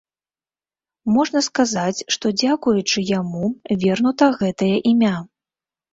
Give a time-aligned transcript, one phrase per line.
[1.17, 3.45] Можна сказаць, што дзякуючы яму
[3.85, 5.15] вернута гэтае імя.